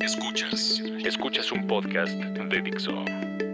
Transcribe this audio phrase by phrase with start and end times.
[0.00, 0.80] Escuchas.
[1.04, 3.04] Escuchas un podcast de Dixo.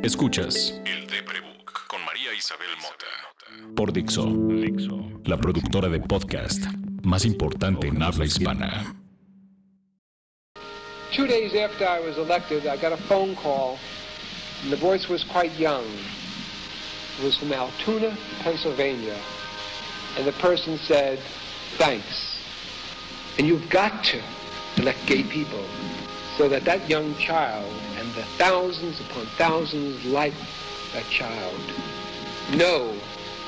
[0.05, 3.75] Escuchas El de Prebook con María Isabel Mota.
[3.75, 4.27] Por Dixo.
[4.27, 4.97] Dixo.
[5.25, 6.65] La productora de podcast
[7.03, 8.95] más importante en habla hispana.
[11.13, 13.79] Two days after I was elected, I got a phone call,
[14.63, 15.85] and the voice was quite young.
[17.19, 19.17] It was from Altoona, Pennsylvania.
[20.17, 21.19] And the person said,
[21.77, 22.39] thanks.
[23.37, 24.21] And you've got to
[24.77, 25.65] elect gay people
[26.37, 30.35] so that that young child and the thousands upon thousands like
[30.93, 31.59] that child
[32.53, 32.95] know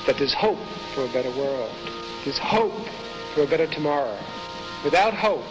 [0.06, 0.59] that there's hope
[0.95, 1.70] for a better world.
[2.24, 2.88] There's hope
[3.34, 4.19] for a better tomorrow.
[4.84, 5.45] Without hope,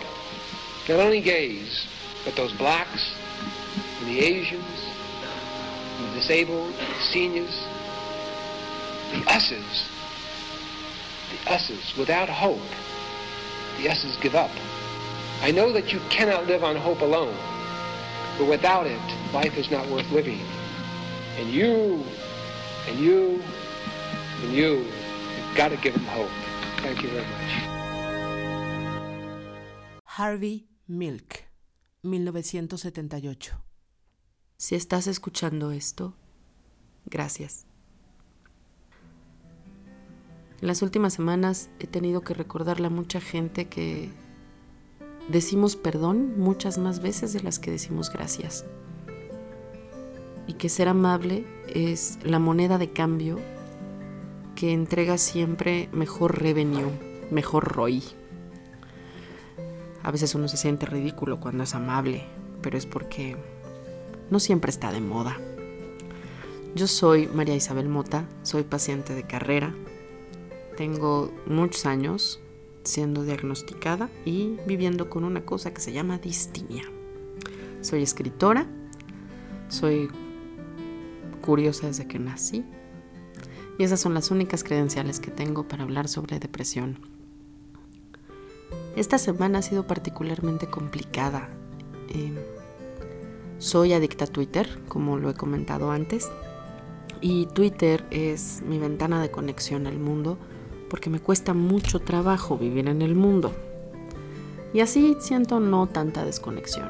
[0.90, 1.86] not only gays,
[2.26, 3.14] but those blacks
[4.00, 4.64] and the Asians,
[5.98, 7.64] and the disabled, the seniors,
[9.12, 9.90] the us's,
[11.32, 12.60] the us's, without hope,
[13.78, 14.52] the us's give up.
[15.42, 17.36] I know that you cannot live on hope alone,
[18.40, 19.00] but without it,
[19.34, 20.42] life is not worth living.
[21.38, 22.04] And you,
[22.88, 23.40] and you,
[24.42, 26.32] and you, you've got to give them hope.
[26.82, 27.68] Thank you very much.
[30.06, 31.44] Harvey Milk,
[32.02, 33.52] 1978.
[34.58, 36.16] Si estás escuchando esto,
[37.06, 37.68] gracias.
[40.62, 44.10] En las últimas semanas he tenido que recordarle a mucha gente que
[45.28, 48.66] decimos perdón muchas más veces de las que decimos gracias.
[50.48, 53.40] Y que ser amable es la moneda de cambio
[54.56, 56.92] que entrega siempre mejor revenue,
[57.30, 58.04] mejor ROI.
[60.04, 62.24] A veces uno se siente ridículo cuando es amable,
[62.62, 63.36] pero es porque
[64.32, 65.38] no siempre está de moda.
[66.76, 69.74] Yo soy María Isabel Mota, soy paciente de carrera,
[70.78, 72.40] tengo muchos años
[72.88, 76.84] siendo diagnosticada y viviendo con una cosa que se llama distimia.
[77.82, 78.66] Soy escritora,
[79.70, 80.10] soy
[81.42, 82.66] curiosa desde que nací
[83.78, 86.98] y esas son las únicas credenciales que tengo para hablar sobre depresión.
[88.96, 91.50] Esta semana ha sido particularmente complicada.
[92.10, 92.34] Eh,
[93.60, 96.32] soy adicta a Twitter, como lo he comentado antes,
[97.22, 100.38] y Twitter es mi ventana de conexión al mundo
[100.90, 103.54] porque me cuesta mucho trabajo vivir en el mundo.
[104.74, 106.90] Y así siento no tanta desconexión.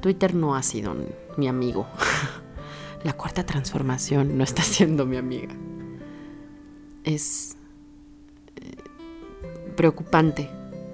[0.00, 0.94] Twitter no ha sido
[1.36, 1.86] mi amigo.
[3.04, 5.54] La cuarta transformación no está siendo mi amiga.
[7.04, 7.56] Es
[8.56, 8.76] eh,
[9.76, 10.50] preocupante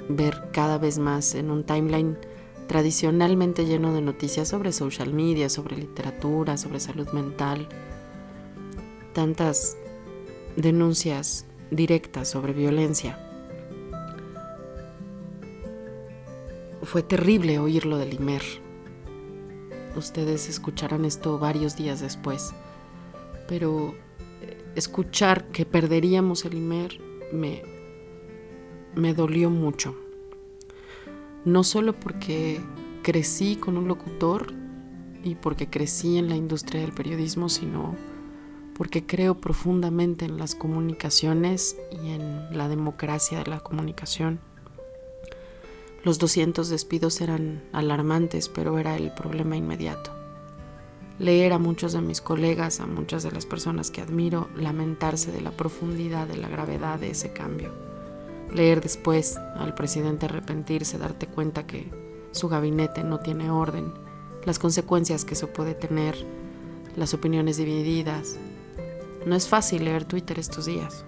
[0.08, 2.18] ver cada vez más en un timeline
[2.66, 7.68] tradicionalmente lleno de noticias sobre social media, sobre literatura, sobre salud mental,
[9.12, 9.76] tantas
[10.60, 13.18] denuncias directas sobre violencia.
[16.82, 18.42] Fue terrible oírlo del Imer.
[19.96, 22.52] Ustedes escucharán esto varios días después,
[23.48, 23.94] pero
[24.74, 27.00] escuchar que perderíamos el Imer
[27.32, 27.62] me,
[28.94, 29.96] me dolió mucho.
[31.44, 32.60] No solo porque
[33.02, 34.52] crecí con un locutor
[35.24, 37.96] y porque crecí en la industria del periodismo, sino
[38.80, 44.40] porque creo profundamente en las comunicaciones y en la democracia de la comunicación.
[46.02, 50.12] Los 200 despidos eran alarmantes, pero era el problema inmediato.
[51.18, 55.42] Leer a muchos de mis colegas, a muchas de las personas que admiro, lamentarse de
[55.42, 57.74] la profundidad, de la gravedad de ese cambio.
[58.50, 61.90] Leer después al presidente arrepentirse, darte cuenta que
[62.30, 63.92] su gabinete no tiene orden,
[64.46, 66.16] las consecuencias que eso puede tener,
[66.96, 68.38] las opiniones divididas,
[69.26, 71.04] no es fácil leer Twitter estos días.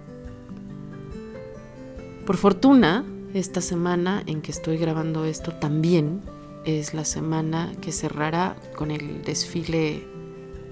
[2.27, 6.23] Por fortuna, esta semana en que estoy grabando esto también
[6.65, 10.06] es la semana que cerrará con el desfile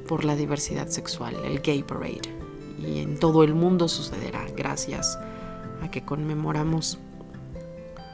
[0.06, 2.34] por la diversidad sexual, el Gay Parade.
[2.78, 5.18] Y en todo el mundo sucederá gracias
[5.82, 6.98] a que conmemoramos,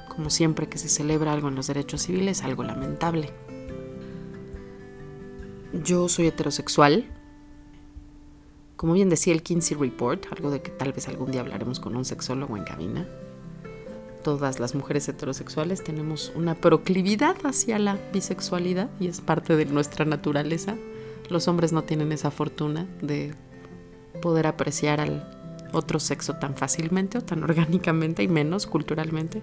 [0.08, 3.30] como siempre que se celebra algo en los derechos civiles, algo lamentable.
[5.84, 7.04] Yo soy heterosexual,
[8.76, 11.96] como bien decía el Kinsey Report, algo de que tal vez algún día hablaremos con
[11.96, 13.06] un sexólogo en cabina,
[14.26, 20.04] todas las mujeres heterosexuales tenemos una proclividad hacia la bisexualidad y es parte de nuestra
[20.04, 20.76] naturaleza.
[21.30, 23.32] Los hombres no tienen esa fortuna de
[24.20, 25.32] poder apreciar al
[25.72, 29.42] otro sexo tan fácilmente o tan orgánicamente y menos culturalmente.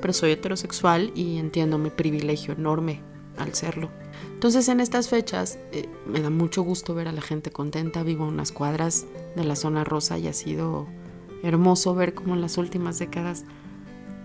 [0.00, 3.02] Pero soy heterosexual y entiendo mi privilegio enorme
[3.38, 3.90] al serlo.
[4.34, 8.26] Entonces en estas fechas eh, me da mucho gusto ver a la gente contenta, vivo
[8.26, 10.86] en unas cuadras de la zona rosa y ha sido
[11.42, 13.44] hermoso ver cómo en las últimas décadas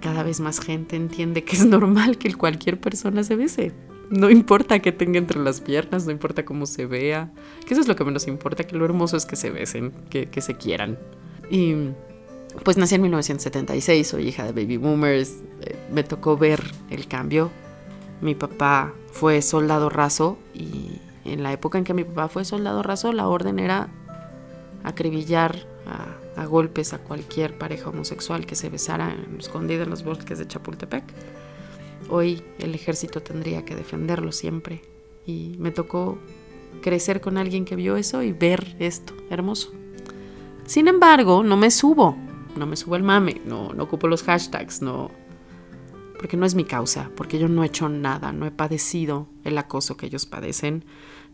[0.02, 3.72] cada vez más gente entiende que es normal que cualquier persona se bese.
[4.10, 7.32] No importa qué tenga entre las piernas, no importa cómo se vea,
[7.66, 10.26] que eso es lo que menos importa, que lo hermoso es que se besen, que,
[10.26, 11.00] que se quieran.
[11.50, 11.76] Y
[12.64, 17.52] pues nací en 1976, soy hija de baby boomers, eh, me tocó ver el cambio.
[18.22, 22.84] Mi papá fue soldado raso y en la época en que mi papá fue soldado
[22.84, 23.90] raso, la orden era
[24.84, 30.48] acribillar a, golpes a cualquier pareja homosexual que se besara escondida en los bosques de
[30.48, 31.04] Chapultepec.
[32.10, 34.82] Hoy el ejército tendría que defenderlo siempre.
[35.26, 36.18] Y me tocó
[36.82, 39.14] crecer con alguien que vio eso y ver esto.
[39.30, 39.72] Hermoso.
[40.66, 42.18] Sin embargo, no me subo,
[42.56, 45.12] no me subo el mame, no, no ocupo los hashtags, no,
[46.22, 49.58] porque no es mi causa, porque yo no he hecho nada, no he padecido el
[49.58, 50.86] acoso que ellos padecen,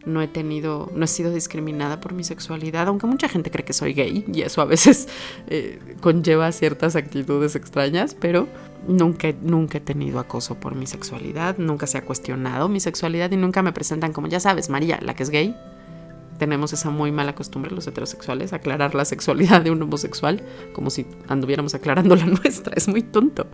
[0.06, 3.74] no he tenido, no he sido discriminada por mi sexualidad, aunque mucha gente cree que
[3.74, 5.10] soy gay y eso a veces
[5.48, 8.48] eh, conlleva ciertas actitudes extrañas, pero
[8.88, 13.36] nunca, nunca he tenido acoso por mi sexualidad, nunca se ha cuestionado mi sexualidad y
[13.36, 15.54] nunca me presentan como, ya sabes, María, la que es gay.
[16.40, 20.42] Tenemos esa muy mala costumbre los heterosexuales, aclarar la sexualidad de un homosexual
[20.72, 23.48] como si anduviéramos aclarando la nuestra, es muy tonto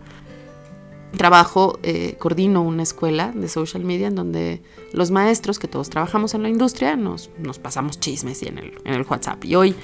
[1.16, 4.62] trabajo, eh, coordino una escuela de social media en donde
[4.92, 8.72] los maestros, que todos trabajamos en la industria, nos, nos pasamos chismes y en, el,
[8.84, 9.44] en el WhatsApp.
[9.44, 9.74] Y hoy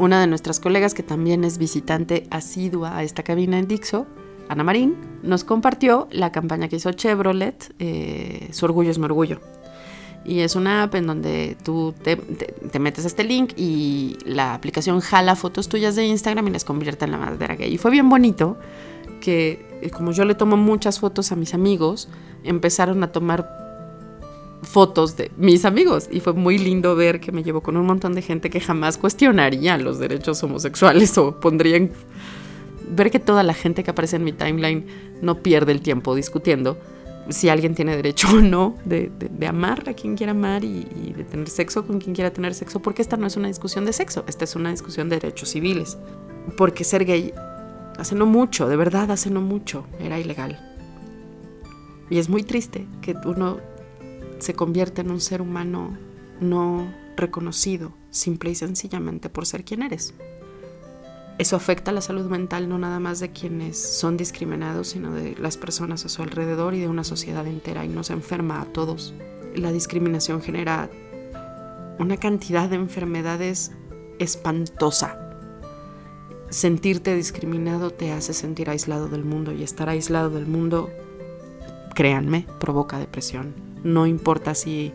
[0.00, 4.06] una de nuestras colegas, que también es visitante asidua a esta cabina en Dixo,
[4.48, 9.40] Ana Marín, nos compartió la campaña que hizo Chevrolet, eh, Su orgullo es mi orgullo.
[10.24, 14.16] Y es una app en donde tú te, te, te, metes a este link y
[14.24, 17.72] la aplicación jala fotos tuyas de Instagram y las convierte en la madera gay.
[17.72, 18.58] Y fue bien bonito
[19.20, 22.08] que eh, como yo le tomo muchas fotos a mis amigos,
[22.44, 23.60] empezaron a tomar
[24.62, 28.14] fotos de mis amigos y fue muy lindo ver que me llevo con un montón
[28.14, 31.90] de gente que jamás cuestionaría los derechos homosexuales o pondrían
[32.90, 34.86] ver que toda la gente que aparece en mi timeline
[35.22, 36.76] no pierde el tiempo discutiendo
[37.30, 39.10] si alguien tiene derecho o no de,
[39.48, 42.80] amar a quien quiera amar y, y, de tener sexo con quien quiera tener sexo,
[42.80, 45.96] porque esta no es una discusión de sexo, esta es una discusión de derechos civiles.
[46.56, 47.32] Porque ser gay
[48.00, 50.58] hace no mucho, de verdad hace no mucho, era ilegal.
[52.08, 53.58] Y es muy triste que uno
[54.38, 55.98] se convierta en un ser humano
[56.40, 60.14] no reconocido, simple y sencillamente por ser quien eres.
[61.38, 65.36] Eso afecta a la salud mental no nada más de quienes son discriminados, sino de
[65.36, 69.14] las personas a su alrededor y de una sociedad entera y nos enferma a todos.
[69.54, 70.90] La discriminación genera
[71.98, 73.72] una cantidad de enfermedades
[74.18, 75.29] espantosa
[76.50, 80.90] sentirte discriminado te hace sentir aislado del mundo y estar aislado del mundo,
[81.94, 83.54] créanme, provoca depresión.
[83.82, 84.92] No importa si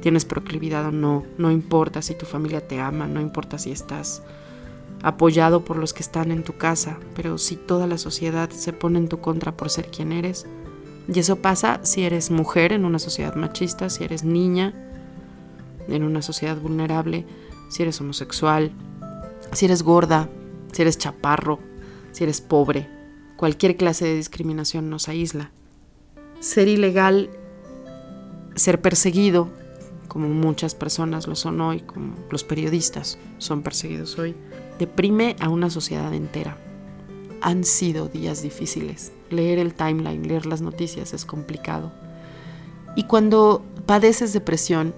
[0.00, 4.22] tienes proclividad o no, no importa si tu familia te ama, no importa si estás
[5.02, 8.98] apoyado por los que están en tu casa, pero si toda la sociedad se pone
[8.98, 10.46] en tu contra por ser quien eres,
[11.12, 14.74] y eso pasa si eres mujer en una sociedad machista, si eres niña
[15.88, 17.24] en una sociedad vulnerable,
[17.68, 18.72] si eres homosexual,
[19.52, 20.28] si eres gorda,
[20.76, 21.58] si eres chaparro,
[22.12, 22.86] si eres pobre,
[23.38, 25.50] cualquier clase de discriminación nos aísla.
[26.38, 27.30] Ser ilegal,
[28.56, 29.48] ser perseguido,
[30.06, 34.36] como muchas personas lo son hoy, como los periodistas son perseguidos hoy,
[34.78, 36.58] deprime a una sociedad entera.
[37.40, 39.12] Han sido días difíciles.
[39.30, 41.90] Leer el timeline, leer las noticias es complicado.
[42.96, 44.94] Y cuando padeces depresión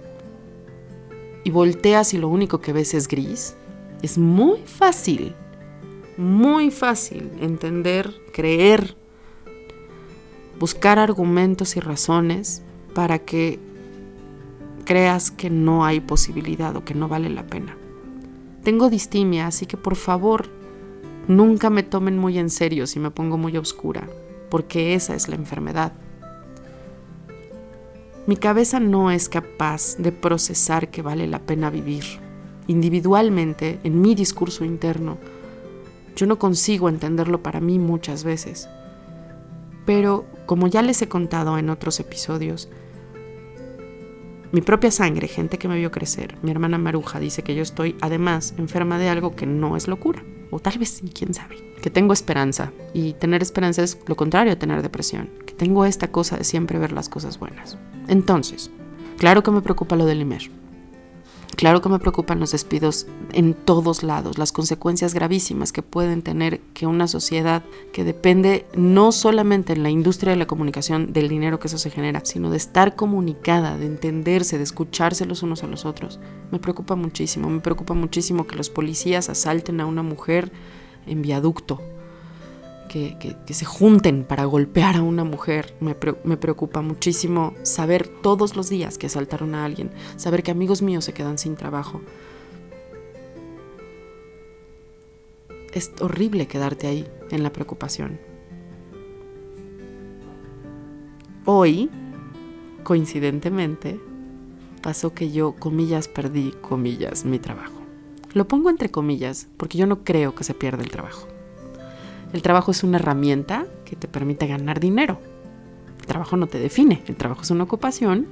[1.45, 3.55] y volteas y lo único que ves es gris,
[4.03, 5.37] es muy fácil
[6.19, 8.97] muy fácil entender, creer,
[10.59, 13.61] buscar argumentos y razones para que
[14.85, 17.77] creas que no hay posibilidad o que no vale la pena.
[18.65, 20.49] Tengo distimia, así que por favor,
[21.29, 24.09] nunca me tomen muy en serio si me pongo muy oscura,
[24.51, 25.93] porque esa es la enfermedad.
[28.27, 32.05] Mi cabeza no es capaz de procesar que vale la pena vivir.
[32.67, 35.17] Individualmente, en mi discurso interno,
[36.19, 38.69] yo no consigo entenderlo para mí muchas veces.
[39.87, 42.69] Pero, como ya les he contado en otros episodios,
[44.51, 47.97] mi propia sangre, gente que me vio crecer, mi hermana Maruja dice que yo estoy
[48.01, 52.13] además enferma de algo que no es locura, o tal vez quién sabe, que tengo
[52.13, 56.45] esperanza, y tener esperanza es lo contrario a tener depresión, que tengo esta cosa de
[56.45, 57.79] siempre ver las cosas buenas.
[58.09, 58.73] Entonces,
[59.19, 60.51] claro que me preocupa lo del Imer,
[61.57, 66.61] Claro que me preocupan los despidos en todos lados, las consecuencias gravísimas que pueden tener
[66.73, 71.59] que una sociedad que depende no solamente en la industria de la comunicación del dinero
[71.59, 75.67] que eso se genera, sino de estar comunicada, de entenderse, de escucharse los unos a
[75.67, 76.21] los otros.
[76.53, 80.53] Me preocupa muchísimo, me preocupa muchísimo que los policías asalten a una mujer
[81.07, 81.81] en viaducto,
[82.89, 85.77] que, se junten para golpear a una mujer.
[85.81, 90.83] Me, me, preocupa muchísimo saber todos los días que asaltaron a alguien, saber que amigos
[90.83, 92.01] míos se quedan sin trabajo.
[95.73, 98.19] Es horrible quedarte ahí en la preocupación.
[101.45, 101.91] Hoy,
[102.83, 104.01] coincidentemente,
[104.83, 107.81] pasó que yo, comillas, perdí, comillas, mi trabajo.
[108.35, 111.29] Lo pongo entre comillas porque yo no creo que se pierda el trabajo.
[112.33, 115.19] El trabajo es una herramienta que te permite ganar dinero.
[116.01, 118.27] El trabajo no te define, el trabajo es una ocupación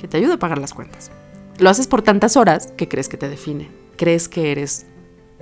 [0.00, 1.10] que te ayuda a pagar las cuentas.
[1.58, 3.70] Lo haces por tantas horas que crees que te define.
[3.96, 4.86] Crees que eres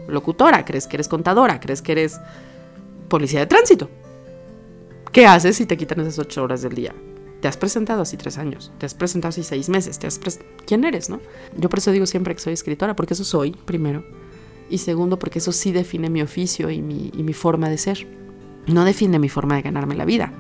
[0.09, 2.19] locutora, crees que eres contadora, crees que eres
[3.09, 3.91] policía de tránsito.
[5.13, 6.95] ¿Qué haces si te quitan esas ocho horas del día?
[7.41, 10.21] Te has presentado así tres años, te has presentado así seis meses, te has
[10.67, 11.21] ¿quién eres, no?
[11.57, 14.05] Yo por eso digo siempre que soy escritora, porque eso soy, primero
[14.71, 18.07] y segundo porque eso sí define mi oficio y mi, y mi forma de ser.
[18.67, 20.33] No define mi forma de ganarme la vida.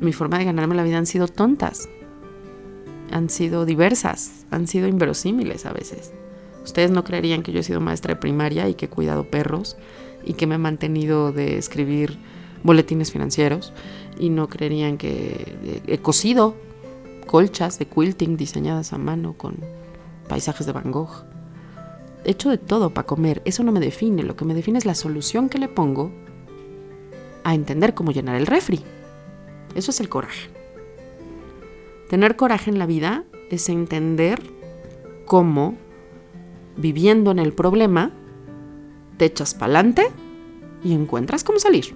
[0.00, 1.88] Mi forma de ganarme la vida han sido tontas,
[3.10, 6.12] han sido diversas, han sido inverosímiles a veces.
[6.64, 9.76] Ustedes no creerían que yo he sido maestra de primaria y que he cuidado perros
[10.24, 12.18] y que me he mantenido de escribir
[12.62, 13.72] boletines financieros
[14.18, 16.54] y no creerían que he cosido
[17.26, 19.56] colchas de quilting diseñadas a mano con
[20.28, 21.29] paisajes de Van Gogh
[22.24, 23.42] hecho de todo para comer.
[23.44, 24.22] Eso no me define.
[24.22, 26.12] Lo que me define es la solución que le pongo
[27.44, 28.80] a entender cómo llenar el refri.
[29.74, 30.50] Eso es el coraje.
[32.08, 34.40] Tener coraje en la vida es entender
[35.26, 35.76] cómo,
[36.76, 38.10] viviendo en el problema,
[39.16, 40.08] te echas para adelante
[40.82, 41.94] y encuentras cómo salir.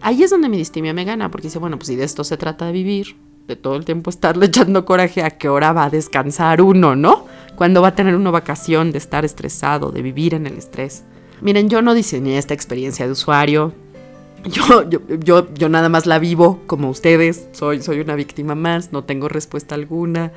[0.00, 2.36] Ahí es donde mi distimia me gana, porque dice, bueno, pues si de esto se
[2.36, 3.16] trata de vivir,
[3.46, 7.26] de todo el tiempo estarle echando coraje, ¿a qué hora va a descansar uno, no?
[7.56, 11.04] Cuando va a tener una vacación de estar estresado, de vivir en el estrés.
[11.40, 13.72] Miren, yo no diseñé esta experiencia de usuario.
[14.44, 14.88] Yo,
[15.20, 17.48] yo, yo, nada más la vivo como ustedes.
[17.52, 20.32] Soy, soy una víctima más, no tengo respuesta alguna.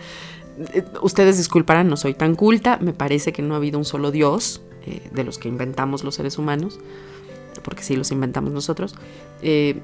[0.73, 2.77] Eh, ustedes disculparán, no soy tan culta.
[2.81, 6.15] Me parece que no ha habido un solo Dios eh, de los que inventamos los
[6.15, 6.79] seres humanos,
[7.63, 8.95] porque sí los inventamos nosotros.
[9.41, 9.81] Eh,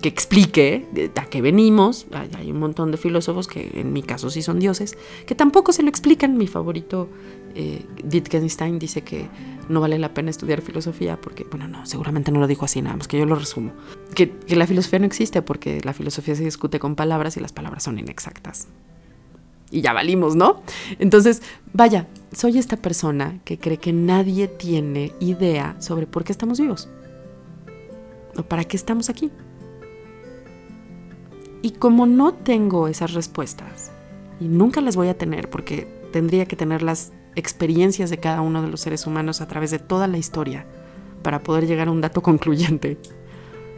[0.00, 2.06] que explique a qué venimos.
[2.36, 4.96] Hay un montón de filósofos que en mi caso sí son dioses,
[5.26, 6.36] que tampoco se lo explican.
[6.36, 7.08] Mi favorito,
[7.54, 9.28] eh, Wittgenstein, dice que
[9.68, 12.96] no vale la pena estudiar filosofía porque, bueno, no, seguramente no lo dijo así, nada
[12.96, 13.72] más que yo lo resumo.
[14.14, 17.52] Que, que la filosofía no existe porque la filosofía se discute con palabras y las
[17.52, 18.68] palabras son inexactas.
[19.70, 20.62] Y ya valimos, ¿no?
[20.98, 26.60] Entonces, vaya, soy esta persona que cree que nadie tiene idea sobre por qué estamos
[26.60, 26.90] vivos.
[28.36, 29.30] O para qué estamos aquí.
[31.62, 33.92] Y como no tengo esas respuestas,
[34.40, 38.60] y nunca las voy a tener porque tendría que tener las experiencias de cada uno
[38.60, 40.66] de los seres humanos a través de toda la historia
[41.22, 42.98] para poder llegar a un dato concluyente,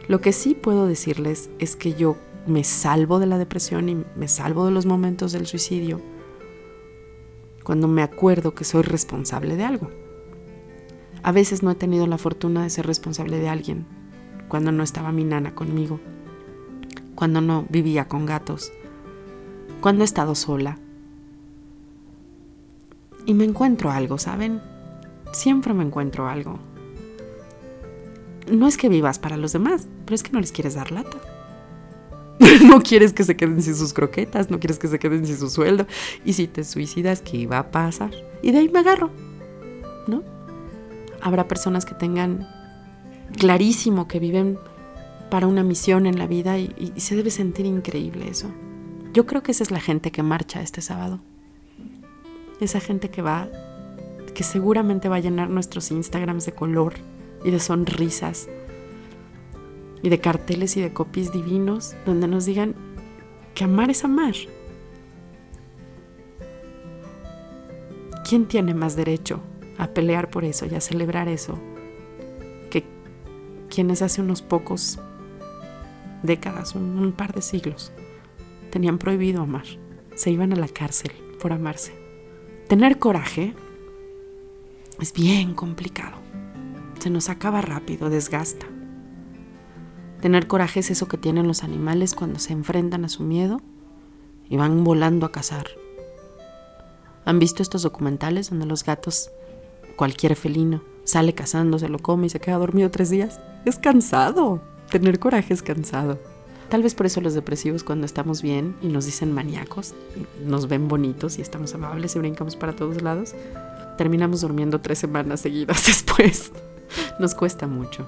[0.07, 4.27] lo que sí puedo decirles es que yo me salvo de la depresión y me
[4.27, 6.01] salvo de los momentos del suicidio
[7.63, 9.89] cuando me acuerdo que soy responsable de algo.
[11.23, 13.87] A veces no he tenido la fortuna de ser responsable de alguien
[14.47, 15.99] cuando no estaba mi nana conmigo
[17.15, 18.71] cuando no vivía con gatos,
[19.81, 20.77] cuando he estado sola.
[23.25, 24.61] Y me encuentro algo, ¿saben?
[25.31, 26.59] Siempre me encuentro algo.
[28.51, 31.17] No es que vivas para los demás, pero es que no les quieres dar lata.
[32.67, 35.49] no quieres que se queden sin sus croquetas, no quieres que se queden sin su
[35.49, 35.87] sueldo.
[36.23, 38.11] Y si te suicidas, ¿qué iba a pasar?
[38.43, 39.09] Y de ahí me agarro,
[40.07, 40.21] ¿no?
[41.21, 42.47] Habrá personas que tengan
[43.37, 44.59] clarísimo que viven
[45.29, 48.51] para una misión en la vida y, se debe sentir increíble eso.
[49.13, 51.19] Yo creo que esa es la gente que marcha este sábado.
[52.59, 53.47] Esa gente que va,
[54.33, 56.93] que seguramente va a llenar nuestros Instagrams de color
[57.43, 58.47] y de sonrisas
[60.01, 62.75] y de carteles y de copies divinos donde nos digan
[63.53, 64.35] que amar es amar.
[68.27, 69.39] ¿Quién tiene más derecho
[69.77, 71.59] a pelear por eso y a celebrar eso
[72.69, 72.83] que
[73.69, 74.99] quienes hace unos pocos
[76.25, 77.91] décadas, un, par de siglos,
[78.71, 79.65] tenían prohibido amar.
[80.15, 81.93] Se iban a la cárcel por amarse.
[82.67, 83.53] Tener coraje
[84.99, 86.17] es bien complicado.
[86.99, 88.65] Se nos acaba rápido, desgasta.
[90.21, 93.61] Tener coraje es eso que tienen los animales cuando se enfrentan a su miedo
[94.49, 95.67] y van volando a cazar.
[97.25, 99.29] ¿Han visto estos documentales donde los gatos,
[99.95, 103.39] cualquier felino, sale cazando, se lo come y se queda dormido tres días?
[103.65, 104.61] Es cansado.
[104.91, 106.19] Tener coraje es cansado.
[106.69, 109.93] Tal vez por eso los depresivos cuando estamos bien y nos dicen maníacos,
[110.45, 113.35] nos ven bonitos y estamos amables y brincamos para todos lados,
[113.97, 116.51] terminamos durmiendo tres semanas seguidas después.
[117.19, 118.07] Nos cuesta mucho.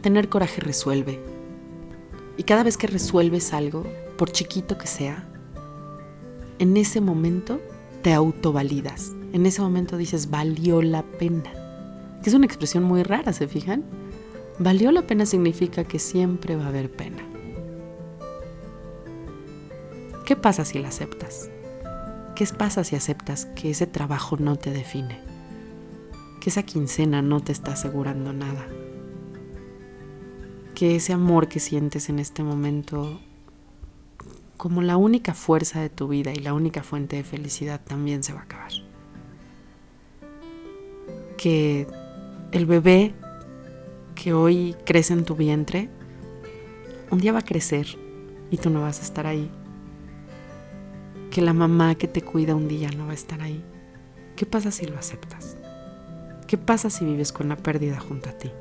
[0.00, 1.20] Tener coraje resuelve.
[2.36, 3.84] Y cada vez que resuelves algo,
[4.16, 5.28] por chiquito que sea,
[6.58, 7.60] en ese momento
[8.02, 9.12] te autovalidas.
[9.32, 11.50] En ese momento dices, valió la pena.
[12.22, 13.84] Que es una expresión muy rara, ¿se fijan?
[14.58, 17.22] Valió la pena significa que siempre va a haber pena.
[20.26, 21.50] ¿Qué pasa si la aceptas?
[22.34, 25.20] ¿Qué pasa si aceptas que ese trabajo no te define?
[26.40, 28.66] Que esa quincena no te está asegurando nada.
[30.74, 33.20] Que ese amor que sientes en este momento
[34.56, 38.32] como la única fuerza de tu vida y la única fuente de felicidad también se
[38.32, 38.70] va a acabar.
[41.36, 41.88] Que
[42.52, 43.12] el bebé
[44.22, 45.88] que hoy crece en tu vientre,
[47.10, 47.88] un día va a crecer
[48.52, 49.50] y tú no vas a estar ahí.
[51.32, 53.64] Que la mamá que te cuida un día no va a estar ahí.
[54.36, 55.56] ¿Qué pasa si lo aceptas?
[56.46, 58.52] ¿Qué pasa si vives con la pérdida junto a ti?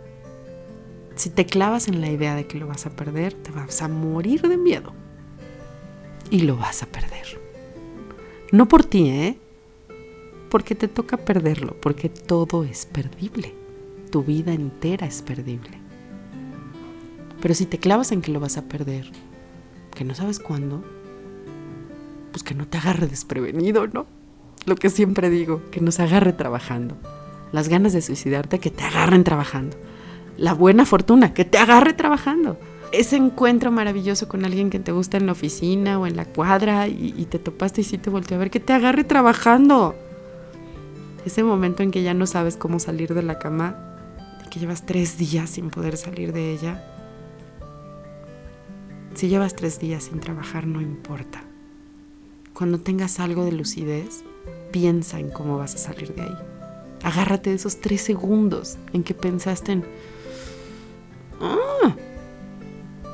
[1.14, 3.88] Si te clavas en la idea de que lo vas a perder, te vas a
[3.88, 4.94] morir de miedo
[6.32, 7.40] y lo vas a perder.
[8.52, 9.38] No por ti, ¿eh?
[10.50, 13.61] Porque te toca perderlo, porque todo es perdible.
[14.12, 15.80] Tu vida entera es perdible.
[17.42, 19.10] Pero si te clavas en que lo vas a perder,
[19.96, 20.84] que no sabes cuándo,
[22.32, 24.06] pues que no te agarre desprevenido, ¿no?
[24.66, 26.96] Lo que siempre digo, que nos agarre trabajando.
[27.52, 29.76] Las ganas de suicidarte, que te agarren trabajando.
[30.38, 32.58] La buena fortuna, que te agarre trabajando
[32.92, 36.88] ese encuentro maravilloso con alguien que te gusta en la oficina o en la cuadra
[36.88, 39.96] y, te topaste y sí te volteó a ver, que te agarre trabajando.
[41.26, 43.91] Ese momento en que ya no sabes cómo salir de la cama,
[44.52, 46.84] que llevas tres días sin poder salir de ella.
[49.16, 51.42] Si llevas tres días sin trabajar, no importa.
[52.54, 54.24] Cuando tengas algo de lucidez,
[54.72, 56.38] piensa en cómo vas a salir de ahí.
[57.02, 59.86] Agárrate de esos tres segundos en que pensaste en,
[61.40, 61.96] ah,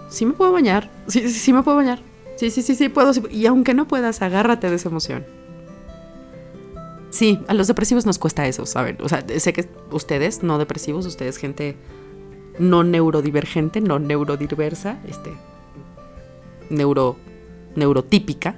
[0.10, 2.02] sí me puedo bañar, sí, sí, sí me puedo bañar,
[2.36, 3.12] sí, sí, sí, sí puedo.
[3.30, 5.37] Y aunque no puedas, agárrate de esa emoción.
[7.18, 9.00] Sí, a los depresivos nos cuesta eso, ¿saben?
[9.02, 11.76] O sea, sé que ustedes, no depresivos, ustedes gente
[12.60, 15.34] no neurodivergente, no neurodiversa, este,
[16.70, 17.16] neuro,
[17.76, 18.58] neurotípica,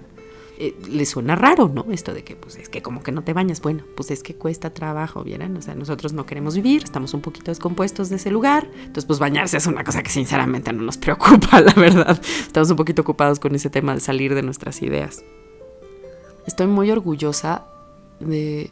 [0.58, 1.86] eh, le suena raro, ¿no?
[1.89, 3.62] Esto de que, pues es que como que no te bañas.
[3.62, 5.56] Bueno, pues es que cuesta trabajo, ¿vieran?
[5.56, 8.69] O sea, nosotros no queremos vivir, estamos un poquito descompuestos de ese lugar.
[8.76, 12.22] Entonces, pues bañarse es una cosa que sinceramente no nos preocupa, la verdad.
[12.41, 15.24] Estamos un poquito ocupados con ese tema de salir de nuestras ideas.
[16.45, 17.79] Estoy muy orgullosa
[18.19, 18.71] de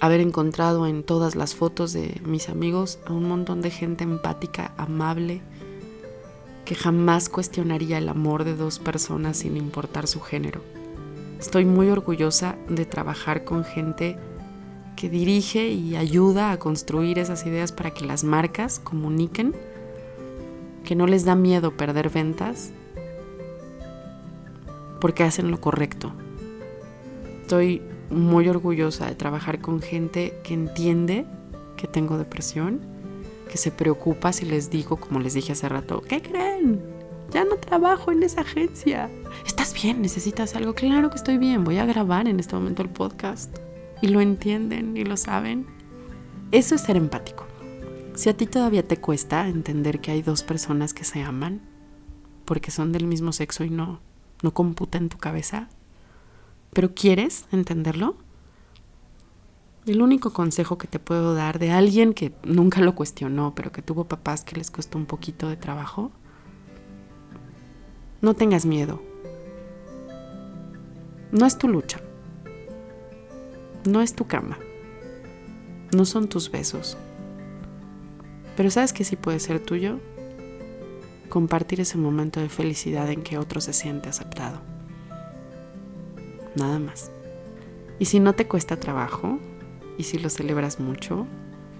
[0.00, 4.72] haber encontrado en todas las fotos de mis amigos a un montón de gente empática,
[4.76, 5.42] amable,
[6.64, 10.60] que jamás cuestionaría el amor de dos personas sin importar su género.
[11.38, 14.16] Estoy muy orgullosa de trabajar con gente
[14.96, 19.54] que dirige y ayuda a construir esas ideas para que las marcas comuniquen,
[20.84, 22.72] que no les da miedo perder ventas,
[25.00, 26.12] porque hacen lo correcto.
[27.42, 31.26] Estoy muy orgullosa de trabajar con gente que entiende
[31.76, 32.80] que tengo depresión
[33.52, 36.80] que se preocupa si les digo, como les dije hace rato, ¿qué creen?
[37.30, 39.10] Ya no trabajo en esa agencia.
[39.46, 40.00] ¿Estás bien?
[40.00, 40.74] ¿Necesitas algo?
[40.74, 41.62] Claro que estoy bien.
[41.62, 43.54] Voy a grabar en este momento el podcast.
[44.00, 45.66] Y lo entienden y lo saben.
[46.50, 47.46] Eso es ser empático.
[48.14, 51.60] Si a ti todavía te cuesta entender que hay dos personas que se aman
[52.46, 54.00] porque son del mismo sexo y no,
[54.42, 55.68] no computa en tu cabeza,
[56.72, 58.16] pero quieres entenderlo,
[59.86, 63.82] el único consejo que te puedo dar de alguien que nunca lo cuestionó, pero que
[63.82, 66.12] tuvo papás que les costó un poquito de trabajo,
[68.20, 69.02] no tengas miedo.
[71.32, 72.00] No es tu lucha.
[73.84, 74.58] No es tu cama.
[75.92, 76.96] No son tus besos.
[78.56, 79.98] Pero ¿sabes que sí puede ser tuyo?
[81.28, 84.60] Compartir ese momento de felicidad en que otro se siente aceptado.
[86.54, 87.10] Nada más.
[87.98, 89.38] Y si no te cuesta trabajo,
[89.98, 91.26] y si lo celebras mucho,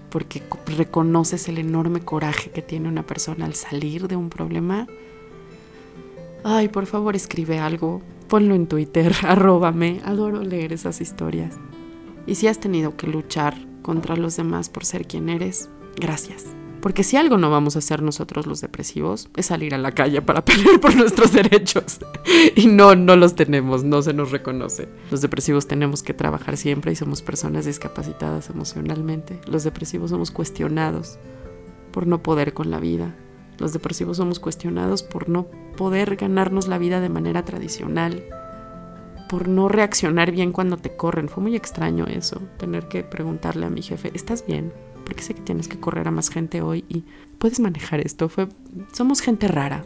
[0.09, 0.41] porque
[0.77, 4.87] reconoces el enorme coraje que tiene una persona al salir de un problema,
[6.43, 11.55] ay, por favor escribe algo, ponlo en Twitter, arróbame, adoro leer esas historias.
[12.25, 16.45] Y si has tenido que luchar contra los demás por ser quien eres, gracias.
[16.83, 20.21] Porque si algo no vamos a hacer nosotros los depresivos es salir a la calle
[20.21, 21.99] para pelear por nuestros derechos.
[22.57, 24.89] Y no, no los tenemos, no se nos reconoce.
[25.09, 29.39] Los depresivos tenemos que trabajar siempre y somos personas discapacitadas emocionalmente.
[29.47, 31.19] Los depresivos somos cuestionados
[31.93, 33.15] por no poder con la vida.
[33.59, 38.25] Los depresivos somos cuestionados por no poder ganarnos la vida de manera tradicional,
[39.29, 41.29] por no reaccionar bien cuando te corren.
[41.29, 44.73] Fue muy extraño eso, tener que preguntarle a mi jefe, ¿estás bien?
[45.05, 47.03] Porque sé que tienes que correr a más gente hoy y
[47.37, 48.29] puedes manejar esto.
[48.29, 48.47] Fue,
[48.91, 49.83] somos gente rara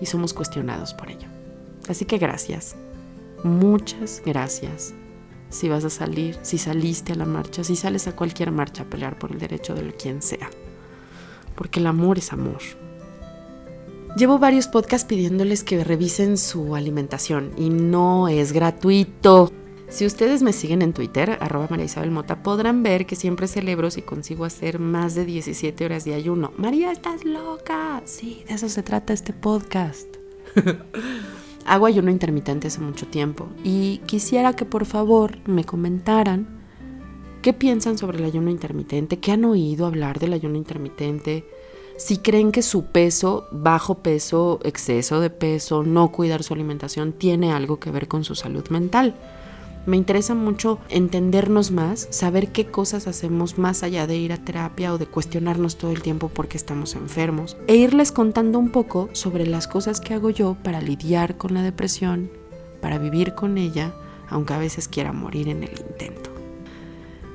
[0.00, 1.28] y somos cuestionados por ello.
[1.88, 2.76] Así que gracias,
[3.42, 4.94] muchas gracias.
[5.50, 8.86] Si vas a salir, si saliste a la marcha, si sales a cualquier marcha a
[8.86, 10.50] pelear por el derecho de quien sea.
[11.54, 12.58] Porque el amor es amor.
[14.16, 19.52] Llevo varios podcasts pidiéndoles que revisen su alimentación y no es gratuito.
[19.94, 23.92] Si ustedes me siguen en Twitter, arroba María Isabel Mota, podrán ver que siempre celebro
[23.92, 26.50] si consigo hacer más de 17 horas de ayuno.
[26.56, 28.02] María, estás loca.
[28.04, 30.08] Sí, de eso se trata este podcast.
[31.64, 36.48] Hago ayuno intermitente hace mucho tiempo y quisiera que por favor me comentaran
[37.40, 41.44] qué piensan sobre el ayuno intermitente, qué han oído hablar del ayuno intermitente,
[41.98, 47.52] si creen que su peso, bajo peso, exceso de peso, no cuidar su alimentación tiene
[47.52, 49.14] algo que ver con su salud mental.
[49.86, 54.94] Me interesa mucho entendernos más, saber qué cosas hacemos más allá de ir a terapia
[54.94, 57.58] o de cuestionarnos todo el tiempo porque estamos enfermos.
[57.66, 61.62] E irles contando un poco sobre las cosas que hago yo para lidiar con la
[61.62, 62.30] depresión,
[62.80, 63.94] para vivir con ella,
[64.30, 66.30] aunque a veces quiera morir en el intento.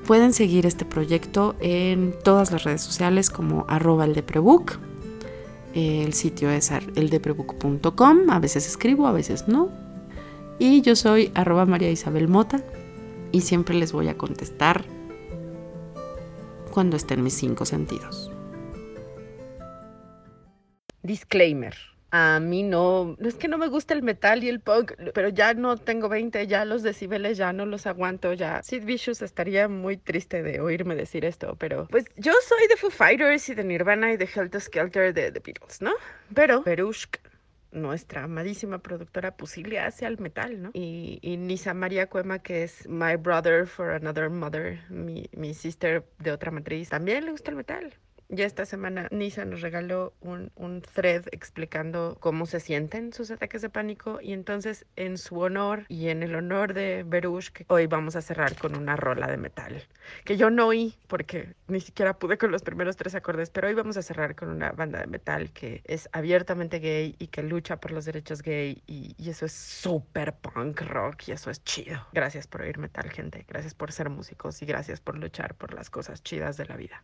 [0.08, 4.24] Pueden seguir este proyecto en todas las redes sociales como arroba el
[5.76, 8.30] El sitio es eldeprebook.com.
[8.32, 9.89] A veces escribo, a veces no.
[10.62, 12.62] Y yo soy arroba María Isabel Mota
[13.32, 14.84] y siempre les voy a contestar
[16.72, 18.30] cuando estén mis cinco sentidos.
[21.02, 21.74] Disclaimer.
[22.12, 25.54] A mí no, es que no me gusta el metal y el punk, pero ya
[25.54, 28.62] no tengo 20, ya los decibeles ya no los aguanto, ya.
[28.64, 32.90] Sid Vicious estaría muy triste de oírme decir esto, pero pues yo soy de Foo
[32.90, 35.92] Fighters y de Nirvana y de Helter Skelter de The Beatles, ¿no?
[36.34, 37.20] Pero Perushk
[37.72, 40.72] nuestra amadísima productora Pusilia hacia el metal, ¿no?
[40.74, 46.06] Y, y, Nisa María Cuema, que es My Brother for Another Mother, mi, mi sister
[46.20, 47.94] de otra matriz, también le gusta el metal.
[48.32, 53.64] Ya esta semana Nisa nos regaló un, un, thread explicando cómo se sienten sus ataques
[53.64, 58.16] de pánico y entonces en su honor y en el honor de Berush, hoy vamos
[58.16, 59.84] a cerrar con una rola de metal,
[60.26, 63.74] que yo no oí porque ni siquiera pude con los primeros tres acordes, pero hoy
[63.74, 67.80] vamos a cerrar con una banda de metal que es abiertamente gay y que lucha
[67.80, 72.06] por los derechos gay y, y eso es súper punk rock y eso es chido.
[72.14, 73.44] Gracias por oír metal, gente.
[73.48, 77.04] Gracias por ser músicos y gracias por luchar por las cosas chidas de la vida.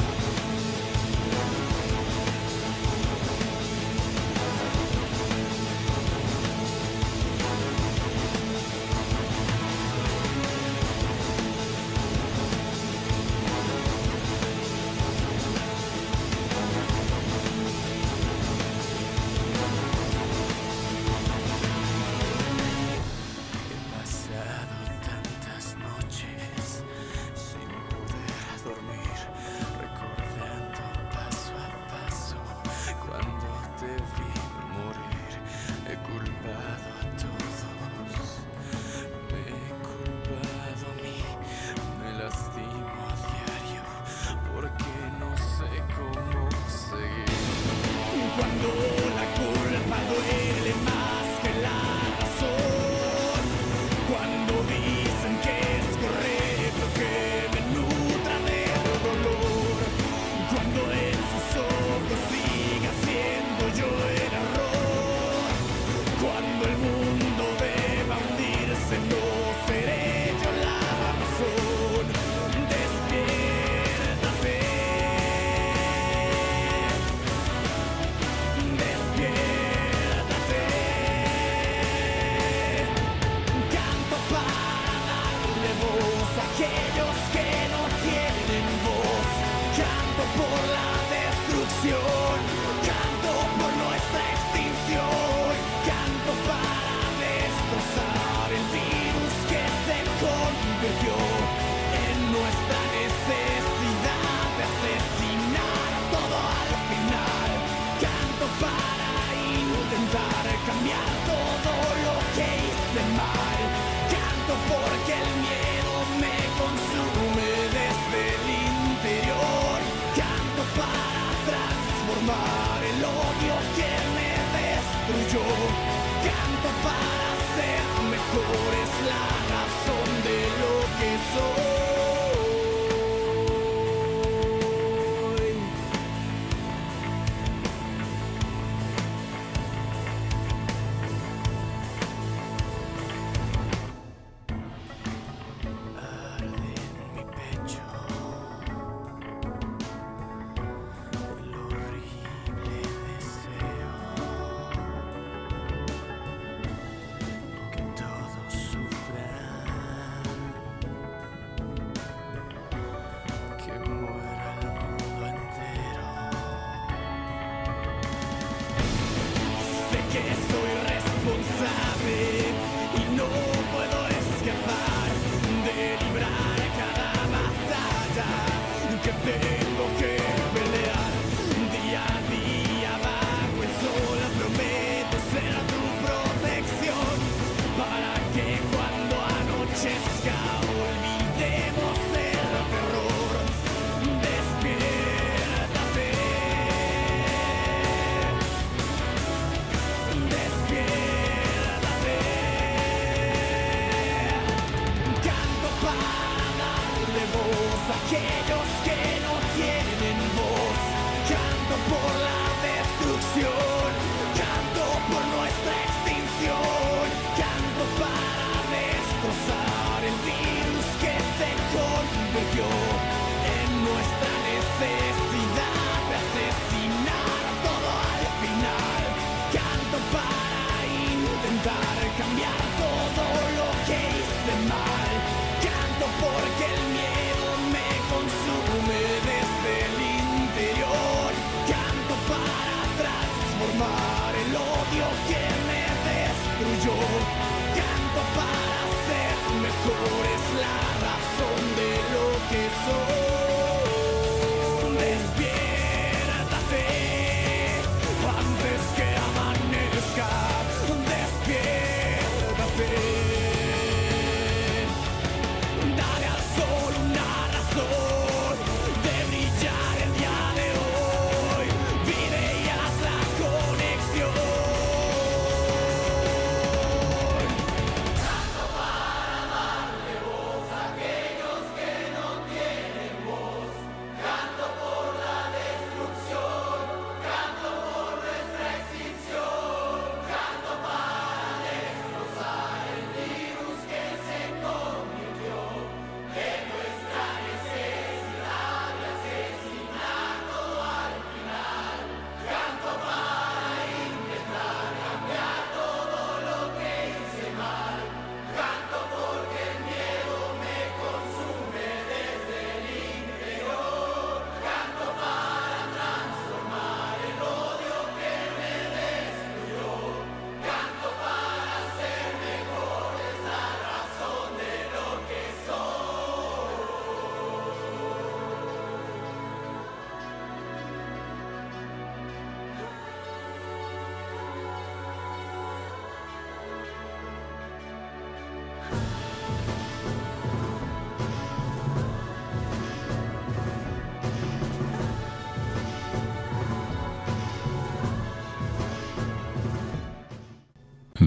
[91.81, 92.20] canción.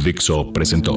[0.04, 0.92] Dixo presentó